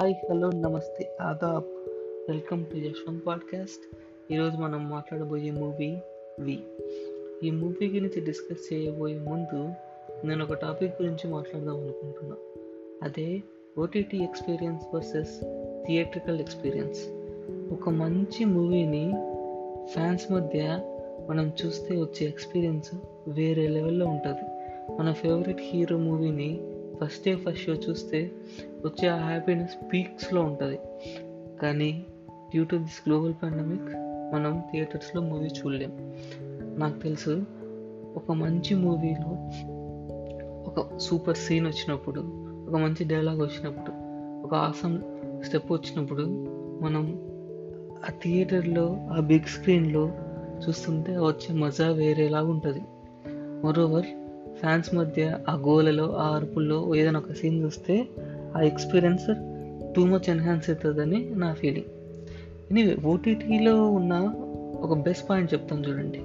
[0.00, 1.64] Hi hello నమస్తే Aadab.
[2.30, 3.96] Welcome to Yashwanth podcast.
[4.32, 5.96] ఈరోజు మనం మాట్లాడబోయే మూవీ
[6.40, 6.58] వి.
[7.42, 9.72] ఈ మూవీ గురించి డిస్కస్ చేయబోయే ముందు
[10.26, 12.36] నేను ఒక టాపిక్ గురించి మాట్లాడదాం అనుకుంటున్నా.
[13.02, 13.42] అదే
[13.78, 15.40] OTT experience versus
[15.86, 17.00] theatrical experience.
[17.72, 19.12] ఒక మంచి మూవీని
[19.86, 20.80] ఫ్యాన్స్ మధ్య
[21.28, 22.94] మనం చూస్తే వచ్చే ఎక్స్పీరియన్స్
[23.28, 24.42] వేరే లెవెల్లో ఉంటుంది.
[24.98, 26.69] మన ఫేవరెట్ హీరో మూవీని
[27.04, 28.30] ఫస్ట్ డే ఫస్ట్ షో చూస్తే
[28.84, 30.78] వచ్చే ఆ హ్యాపీనెస్ పీక్స్లో ఉంటుంది.
[31.62, 32.04] కానీ
[32.50, 33.94] due to this global pandemic
[34.34, 36.14] మనం థియేటర్స్లో మూవీ చూడలేం.
[36.78, 37.44] నాకు తెలుసు
[38.16, 39.30] ఒక మంచి మూవీలో
[40.66, 42.20] ఒక సూపర్ సీన్ వచ్చినప్పుడు
[42.68, 43.90] ఒక మంచి డైలాగ్ వచ్చినప్పుడు
[44.46, 45.02] ఒక ఆసం
[45.44, 46.22] స్టెప్ వచ్చినప్పుడు
[46.82, 47.18] మనం
[48.08, 50.10] ఆ థియేటర్లో ఆ బిగ్ స్క్రీన్లో
[50.68, 52.80] చూస్తుంటే వచ్చే మజా వేరేలాగా ఉంటుంది
[53.66, 54.06] మరోవర్
[54.60, 58.08] ఫ్యాన్స్ మధ్య ఆ గోలలో ఆ అరుపుల్లో ఏదైనా ఒక సీన్ చూస్తే
[58.56, 59.34] ఆ ఎక్స్పీరియన్స్
[59.94, 61.86] టూ మచ్ ఎన్హాన్స్ అవుతుందని నా ఫీలింగ్
[62.70, 64.14] ఎనీవే ఓటీటీలో ఉన్న
[64.80, 66.20] ఒక బెస్ట్ పాయింట్ చెప్తాను చూడండి.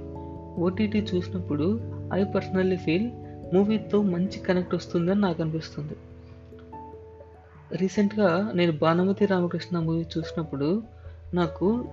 [0.60, 1.80] ఓటీటీ చూసినప్పుడు
[2.12, 3.10] ఐ పర్సనల్లీ ఫీల్
[3.54, 5.96] మూవీతో మంచి కనెక్ట్ వస్తుందని నాకు అనిపిస్తుంది.
[7.76, 10.82] రీసెంట్గా నేను భానుమతి రామకృష్ణ మూవీ చూసినప్పుడు
[11.34, 11.84] నాకు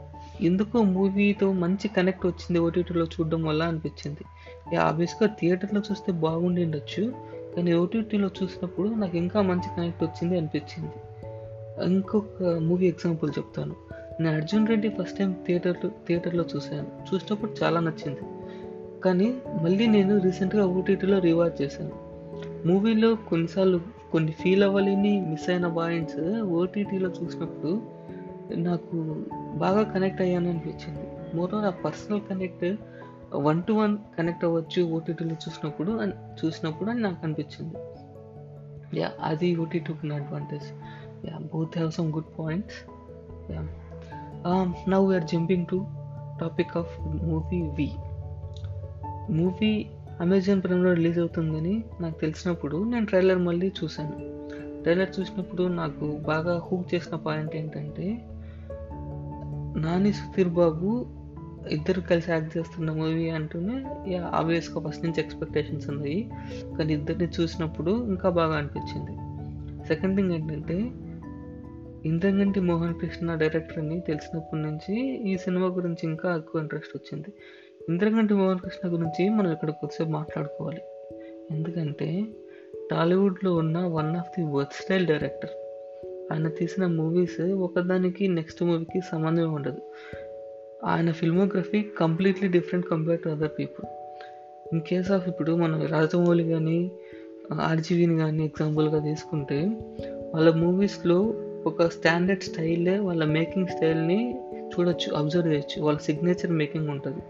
[0.41, 4.75] ఎందుకో మూవీతో మంచి కనెక్ట్ వచ్చింది ఓటీటీలో చూడడం వల్ల అనిపించింది.
[4.75, 7.13] ఆబ్వియస్గా థియేటర్లో చూస్తే బాగుండి ఉండొచ్చు
[7.55, 10.91] కానీ ఓటీటీలో చూసినప్పుడు నాకు ఇంకా మంచి కనెక్ట్ వచ్చింది అనిపించింది.
[11.85, 13.75] ఇంకొక మూవీ ఎగ్జాంపుల్ చెప్తాను.
[14.21, 17.15] నేను అర్జున్ రెడ్డి ఫస్ట్ టైం థియేటర్లో థియేటర్లో చూశాను.
[17.15, 18.19] చూసినప్పుడు చాలా నచ్చింది.
[19.01, 21.91] కానీ మళ్ళీ నేను రీసెంట్గా ఓటీటీలో రివాజ్ చేశాను.
[22.67, 27.81] మూవీలో కొన్నిసార్లు కొన్ని ఫీల్ అవ్వలేని మిస్ అయిన పాయింట్స్ ఓటీటీలో చూసినప్పుడు
[28.52, 29.25] నాకు
[29.58, 31.36] బాగా కనెక్ట్ అయ్యాను అనిపించింది.
[31.36, 32.75] More uh personal connect
[33.33, 37.75] one to one connect అవ్వచ్చు ఓటీటీలో చూసినప్పుడు అని చూసినప్పుడు అని నాకు అనిపించింది.
[39.00, 40.63] యా అది ఓటీటీకి నా advantage
[41.27, 42.91] yeah both have some good points
[43.52, 43.63] yeah
[44.90, 45.85] now we're jumping to
[46.41, 47.91] topic of movie V
[49.34, 49.85] movie
[50.22, 54.44] Amazon ప్రైమ్లో release అవుతుందని నాకు తెలిసినప్పుడు నేను ట్రైలర్ మళ్ళీ చూశాను.
[54.84, 58.29] ట్రైలర్ చూసినప్పుడు నాకు బాగా హూక్ చేసిన పాయింట్ ఏంటంటే
[59.78, 61.06] నాని సుధీర్ బాబు
[61.72, 63.84] ఇద్దరు కలిసి యాక్ట్ చేస్తున్న మూవీ అంటూనే
[64.16, 66.31] ఆబ్వియస్గా ఫస్ట్ నుంచి ఎక్స్పెక్టేషన్స్ ఉన్నాయి.
[66.78, 69.11] కానీ ఇద్దరిని చూసినప్పుడు ఇంకా బాగా అనిపించింది.
[69.88, 70.91] సెకండ్ థింగ్ ఏంటంటే
[72.09, 77.34] ఇంద్రగంటి మోహన్ కృష్ణ డైరెక్టర్ అని తెలిసినప్పటి నుంచి ఈ సినిమా గురించి ఇంకా ఎక్కువ ఇంట్రెస్ట్ వచ్చింది.
[77.90, 80.81] ఇంద్రగంటి మోహన్ కృష్ణ గురించి మనం ఇక్కడ కొద్దిసేపు మాట్లాడుకోవాలి.
[81.51, 82.25] ఎందుకంటే
[82.91, 85.50] టాలీవుడ్లో ఉన్న one of the worth style director
[86.31, 89.81] ఆయన తీసిన మూవీస్ ఒకదానికి నెక్స్ట్ మూవీకి సంబంధమే ఉండదు.
[90.85, 93.85] ఆయన filmography completely different compare to other people
[94.73, 96.91] in case of ఇప్పుడు మనం రాజమౌళి కానీ
[97.61, 99.63] ఆర్జీవీని కానీ ఎగ్జాంపుల్గా తీసుకుంటే
[100.35, 101.34] వాళ్ళ మూవీస్లో
[101.66, 105.81] ఒక స్టాండర్డ్ స్టైలే వాళ్ళ మేకింగ్ స్టైల్ని చూడొచ్చు అబ్జర్వ్ చేయొచ్చు.
[105.81, 107.22] వాళ్ళ సిగ్నేచర్ మేకింగ్ ఉంటుంది.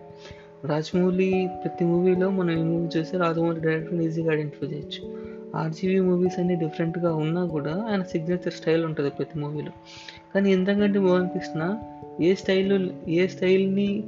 [0.67, 5.22] రాజమౌళి ప్రతి మూవీలో మనం ఈ మూవీ చూస్తే రాజమౌళి డైరెక్టర్ని ఈజీగా ఐడెంటిఫై చేయొచ్చు.
[5.55, 9.71] ఆర్జీవీ మూవీస్ అన్ని డిఫరెంట్గా ఉన్నా కూడా ఆయన సిగ్నేచర్ స్టైల్ ఉంటుంది ప్రతి మూవీలో
[10.35, 11.77] కానీ ఎంతకంటే Mohan Krishna
[12.21, 14.03] a style a స్టైల్ని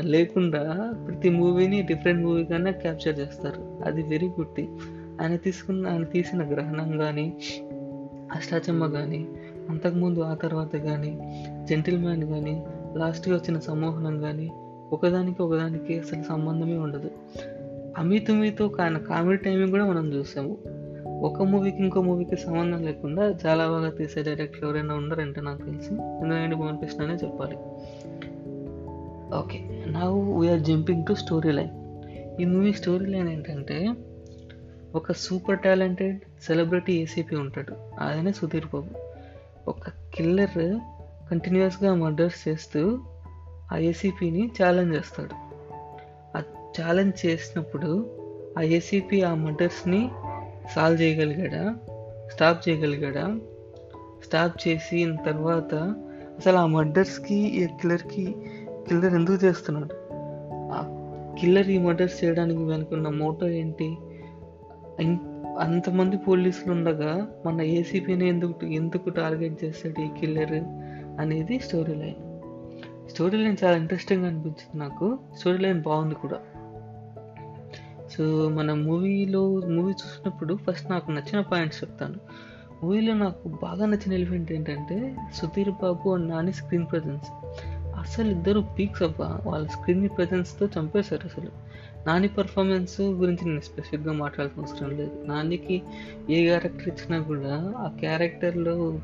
[0.00, 3.60] లేకుండా ప్రతి మూవీని డిఫరెంట్ మూవీగానే క్యాప్చర్ చేస్తారు.
[3.84, 4.74] అది వెరీ గుడ్ థింగ్
[5.22, 7.36] ఆయన తీసుకున్న ఆయన తీసిన గ్రహణం కానీ
[8.34, 9.26] అష్టాచమ్మ కానీ
[9.70, 11.12] అంతకుముందు ఆ తర్వాత కానీ
[11.68, 12.54] జెంటిల్ మ్యాన్ కానీ
[12.96, 14.50] లాస్ట్గా వచ్చిన సమ్మోహనం కానీ
[14.92, 17.10] ఒకదానికి ఒకదానికి అసలు సంబంధమే ఉండదు.
[17.98, 20.58] అమితుమితో ఆయన కామెడీ టైమింగ్ కూడా మనం చూసాము.
[21.22, 25.94] ఒక మూవీకి ఇంకో మూవీకి సంబంధం లేకుండా చాలా బాగా తీసే డైరెక్టర్ ఎవరైనా ఉన్నారంటే నాకు తెలిసి.
[25.94, 27.56] ఎందుకంటే భువన్ కృష్ణ అనే చెప్పాలి.
[29.36, 30.00] Okay now
[30.38, 31.70] we're jumping to story line
[32.40, 33.94] ఈ మూవీ స్టోరీ లైన్ ఏంటంటే
[34.94, 37.74] ఒక సూపర్ టాలెంటెడ్ సెలబ్రిటీ ఏసీపీ ఉంటాడు.
[38.00, 38.90] అదనే సుధీర్ బాబు.
[39.70, 40.78] ఒక కిల్లర్
[41.30, 42.98] కంటిన్యూస్గా మర్డర్స్ చేస్తూ
[43.72, 45.43] ఆ ఏసీపీని ఛాలెంజ్ చేస్తాడు.
[46.80, 48.10] ఛాలెంజ్ చేసినప్పుడు
[48.58, 50.10] ఆ ఏసీపీ ఆ మర్డర్స్ని
[50.74, 51.76] సాల్వ్ చేయగలిగాడా?
[52.32, 53.38] స్టాప్ చేయగలిగాడా?
[54.24, 55.74] స్టాప్ చేసిన తర్వాత
[56.38, 58.34] అసలు ఆ మర్డర్స్కి ఈ కిల్లర్కి
[58.88, 59.94] కిల్లర్ ఎందుకు చేస్తున్నాడు?
[60.72, 61.00] ఆ
[61.40, 63.96] కిల్లర్ ఈ మర్డర్స్ చేయడానికి వెనుకున్న మోటో ఏంటి?
[65.58, 70.52] అంతమంది పోలీసులు ఉండగా మన ఏసీపీని ఎందుకు ఎందుకు టార్గెట్ చేస్తాడు ఈ కిల్లర్
[71.20, 72.40] అనేది స్టోరీ లైన్.
[73.10, 75.18] స్టోరీ లైన్ చాలా ఇంట్రెస్టింగ్ అనిపించింది నాకు.
[75.38, 76.40] స్టోరీ లైన్ బాగుంది కూడా.
[78.18, 82.14] సో మన మూవీలో మూవీ చూసినప్పుడు ఫస్ట్ నాకు నచ్చిన పాయింట్స్ చెప్తాను.
[82.82, 87.26] మూవీలో నాకు బాగా నచ్చిన ఎలిమెంట్ ఏంటంటే Sudheer Babu and Nani screen presence.
[87.98, 91.50] అసలు ఇద్దరు పీక్స్ అబ్బా వాళ్ళ స్క్రీన్ ప్రజెన్స్తో చంపేశారు అసలు.
[92.06, 95.22] నాని పర్ఫార్మెన్స్ గురించి నేను స్పెసిఫిక్గా మాట్లాడాల్సిన అవసరం లేదు.
[95.26, 95.82] నానికి
[96.30, 99.00] ఏ క్యారెక్టర్ ఇచ్చినా కూడా ఆ క్యారెక్టర్లో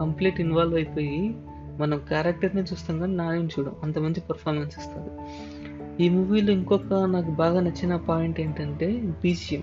[0.00, 1.34] కంప్లీట్ ఇన్వాల్వ్ అయిపోయి
[1.78, 3.72] మనం క్యారెక్టర్ని చూస్తాం కానీ నాని చూడం.
[3.82, 5.10] అంత మంచి పర్ఫార్మెన్స్ ఇస్తుంది.
[6.00, 9.62] ఈ మూవీలో ఇంకొక నాకు బాగా నచ్చిన పాయింట్ ఏంటంటే బీజిఎం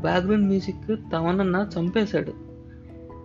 [0.00, 2.32] బ్యాక్గ్రౌండ్ మ్యూజిక్ తమనన్న చంపేశాడు.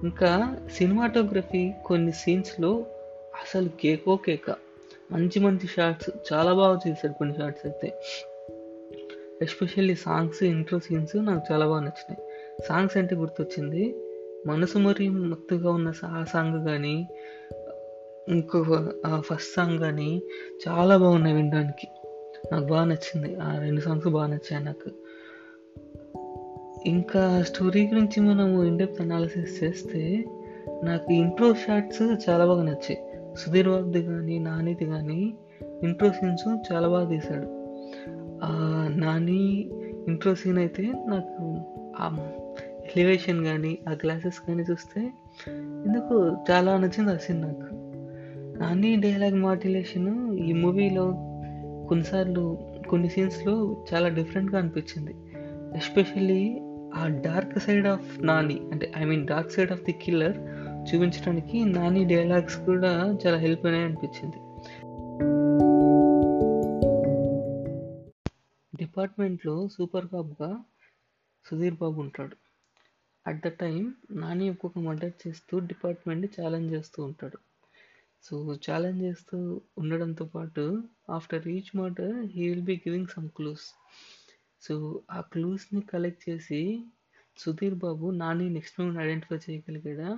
[0.03, 2.85] ఇంకా సినిమాటోగ్రఫీ కొన్ని సీన్స్లో
[3.35, 4.55] అసలు కేకో కేక.
[5.11, 7.93] మంచి మంచి షార్ట్స్ చాలా బాగా చేశాడు కొన్ని షార్ట్స్ అయితే.
[9.41, 12.21] ఎస్పెషల్లీ సాంగ్స్ ఇంట్రో సీన్స్ నాకు చాలా బాగా నచ్చినాయి.
[12.67, 13.95] సాంగ్స్ అంటే గుర్తొచ్చింది
[14.47, 17.07] మనసు మరి మత్తుగా ఉన్న ఆ సాంగ్ కానీ
[18.29, 20.21] ఇంకొక ఫస్ట్ సాంగ్ కానీ
[20.67, 21.87] చాలా బాగున్నాయి వినడానికి.
[22.51, 23.35] నాకు బాగా నచ్చింది.
[23.35, 24.89] ఆ రెండు సాంగ్స్ బాగా నచ్చాయి నాకు.
[26.85, 30.25] ఇంకా స్టోరీ గురించి మనము ఇండెప్త్ అనాలిసిస్ చేస్తే
[30.83, 32.97] నాకు ఇంట్రో షార్ట్స్ చాలా బాగా నచ్చాయి.
[33.35, 35.33] సుధీర్ బాబుది కానీ నానిది కానీ
[35.83, 37.47] ఇంట్రో సీన్స్ చాలా బాగా తీశాడు.
[38.99, 39.69] నాని
[40.07, 41.57] ఇంట్రో సీన్ అయితే నాకు
[41.99, 42.33] ఆ
[42.95, 45.11] ఎలివేషన్ కానీ ఆ గ్లాసెస్ కానీ చూస్తే
[45.85, 47.75] ఎందుకు చాలా నచ్చింది ఆ సీన్ నాకు.
[48.59, 51.26] నాని డైలాగ్ మాడ్యులేషన్ ఈ మూవీలో
[51.87, 52.57] కొన్నిసార్లు
[52.89, 55.15] కొన్ని సీన్స్లో చాలా డిఫరెంట్గా అనిపించింది.
[55.77, 56.61] ఎస్పెషల్లీ
[56.95, 60.37] ఆ డార్క్ సైడ్ ఆఫ్ నాని అంటే I mean dark side of the killer
[60.89, 64.37] చూపించడానికి నాని డైలాగ్స్ కూడా చాలా హెల్ప్ అయినాయి అనిపించింది.
[68.77, 70.57] డిపార్ట్మెంట్లో సూపర్ కాప్గా
[71.45, 72.35] సుధీర్ బాబు ఉంటాడు.
[73.27, 77.46] అట్ ద టైం నాని ఒక్కొక్క మర్డర్ చేస్తూ డిపార్ట్మెంట్ని ఛాలెంజ్ చేస్తూ ఉంటాడు.
[78.27, 79.37] సో ఛాలెంజ్ చేస్తూ
[79.77, 80.63] ఉండడంతో పాటు
[81.09, 82.01] ఆఫ్టర్ ఈచ్ మాట
[82.33, 83.67] he will be giving some clues
[84.61, 86.61] so ఆ క్లూస్ని కలెక్ట్ చేసి
[87.37, 90.09] Sudheer Babu Nani next moment identify చేయగలిగాడా?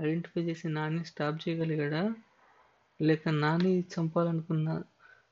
[0.00, 2.02] Identify చేసి నాని స్టాప్ చేయగలిగాడా?
[3.00, 4.68] లేక నాని చంపాలనుకున్న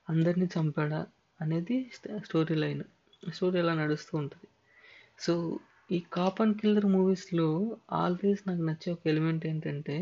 [0.08, 1.00] అందరినీ చంపాడా?
[1.40, 1.90] అనేది
[2.24, 2.82] స్టోరీ లైన్
[3.30, 4.48] స్టోరీ అలా నడుస్తూ ఉంటుంది.
[5.18, 5.58] సో
[5.92, 7.48] ఈ కాప్ అండ్ కిల్లర్ మూవీస్లో
[7.92, 9.96] ఆల్వేస్ నాకు నచ్చే ఒక ఎలిమెంట్ ఏంటంటే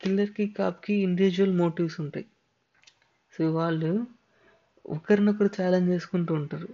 [0.00, 2.26] కిల్లర్కి కాప్కి ఇండివిజువల్ మోటివ్స్ ఉంటాయి.
[3.34, 3.90] సో వాళ్ళు
[4.84, 6.68] ఒకరినొకరు ఛాలెంజ్ చేసుకుంటూ ఉంటారు.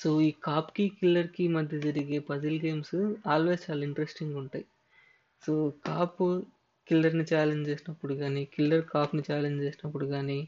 [0.00, 2.96] సో ఈ కాప్కి కిల్లర్కి మధ్య జరిగే పజిల్ గేమ్స్
[3.26, 4.66] ఆల్వేస్ చాలా ఇంట్రెస్టింగ్ ఉంటాయి.
[5.44, 5.52] సో
[5.86, 6.22] కాప్
[6.88, 10.38] కిల్లర్ని ఛాలెంజ్ చేసినప్పుడు కానీ కిల్లర్ కాప్ని ఛాలెంజ్ చేసినప్పుడు కానీ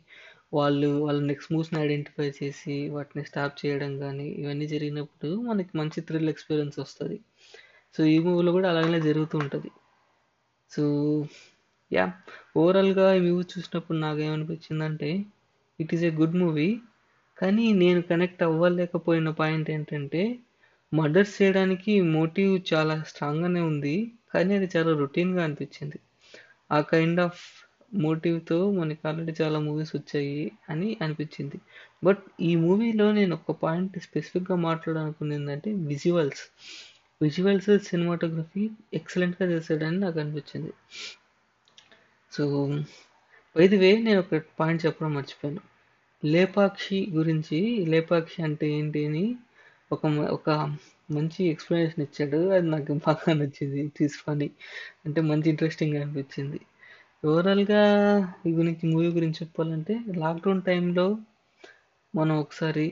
[0.53, 6.29] వాళ్ళు వాళ్ళ నెక్స్ట్ మూవ్స్ని ఐడెంటిఫై చేసి వాటిని స్టాప్ చేయడం కానీ ఇవన్నీ జరిగినప్పుడు మనకి మంచి థ్రిల్
[6.29, 7.19] ఎక్స్పీరియన్స్ వస్తుంది.
[7.95, 9.71] సో ఈ మూవీలో కూడా అలాగనే జరుగుతూ ఉంటుంది.
[10.73, 10.85] సో
[11.91, 12.05] యా
[12.57, 15.11] ఓవరాల్గా ఈ మూవీ చూసినప్పుడు నాకేమనిపించిందంటే
[15.79, 16.69] it is a good movie
[17.39, 20.23] కానీ నేను కనెక్ట్ అవ్వలేకపోయిన పాయింట్ ఏంటంటే
[20.93, 23.97] మర్డర్స్ చేయడానికి మోటివ్ చాలా స్ట్రాంగ్గానే ఉంది
[24.35, 25.99] కానీ అది చాలా రొటీన్గా అనిపించింది.
[26.71, 27.43] ఆ కైండ్ ఆఫ్
[27.95, 31.59] మోటివ్తో మనకి ఆల్రెడీ చాలా మూవీస్ వచ్చాయి అని అనిపించింది.
[32.05, 36.45] బట్ ఈ మూవీలో నేను ఒక పాయింట్ స్పెసిఫిక్గా మాట్లాడాలనుకుంది ఏంటంటే విజువల్స్
[37.21, 40.73] విజువల్స్ సినిమాటోగ్రఫీ ఎక్సలెంట్గా చేశాడని నాకు అనిపించింది.
[42.33, 42.45] సో
[43.57, 45.61] ఇది వే నేను ఒక పాయింట్ చెప్పడం మర్చిపోయాను.
[46.25, 49.37] లేపాక్షి గురించి లేపాక్షి అంటే ఏంటి అని
[49.93, 50.51] ఒక ఒక
[51.11, 52.51] మంచి ఎక్స్ప్లెనేషన్ ఇచ్చాడు.
[52.51, 53.89] అది నాకు బాగా నచ్చింది.
[53.89, 54.51] తీసుకొని
[55.07, 56.61] అంటే మంచి ఇంట్రెస్టింగ్ అనిపించింది.
[57.27, 57.83] ఓవరాల్గా
[58.47, 61.19] ఈ గురించి మూవీ గురించి చెప్పాలంటే లాక్డౌన్ టైంలో
[62.15, 62.87] మనం ఒకసారి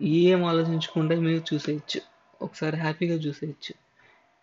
[0.00, 2.11] ఏం ఆలోచించకుండా మీరు చూసేయచ్చు.
[2.42, 3.74] ఒకసారి హ్యాపీగా చూసేయచ్చు.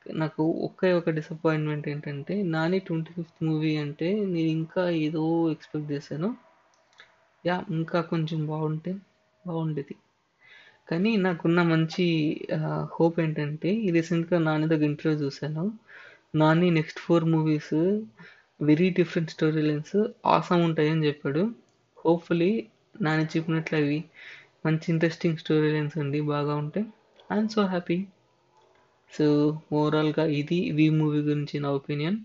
[0.06, 6.30] నాకు ఒకే ఒక డిసప్పాయింట్మెంట్ ఏంటంటే నాని ట్వంటీ ఫిఫ్త్ మూవీ అంటే నేను ఇంకా ఏదో ఎక్స్పెక్ట్ చేశాను.
[7.46, 8.92] యా ఇంకా కొంచెం బాగుంటే
[9.46, 9.96] బాగుండేది.
[10.90, 12.06] కానీ నాకున్న మంచి
[12.94, 15.66] హోప్ ఏంటంటే రీసెంట్గా నాని దగ్గర ఇంటర్వ్యూ చూశాను.
[16.36, 17.74] Nani next four movies
[18.60, 21.44] very different story lines awesome ఉంటాయని చెప్పాడు.
[21.98, 22.52] హోప్ఫుల్లీ
[23.02, 24.00] నాని చెప్పినట్లు అవి
[24.66, 26.86] మంచి ఇంట్రెస్టింగ్ స్టోరీ లైన్స్ అండి బాగా ఉంటాయి
[27.30, 27.98] ఐఎమ్ సో హ్యాపీ
[29.12, 29.26] సో
[29.72, 32.18] ఓవరాల్గా ఇది వి మూవీ గురించి నా opinion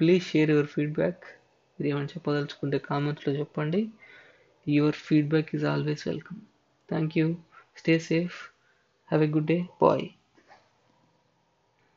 [0.00, 1.24] please share your feedback
[1.78, 3.80] ఇది ఏమైనా చెప్పదలుచుకుంటే కామెంట్స్లో చెప్పండి.
[4.66, 6.40] Your feedback is always welcome
[6.88, 7.26] thank you
[7.76, 8.38] stay safe
[9.10, 10.06] have a good day bye